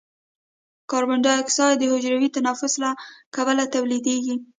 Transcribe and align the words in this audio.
کاربن 0.89 1.19
ډای 1.25 1.37
اکساید 1.39 1.75
د 1.79 1.83
حجروي 1.91 2.29
تنفس 2.35 2.73
له 2.83 2.89
کبله 3.35 3.63
تولیدیږي. 3.73 4.35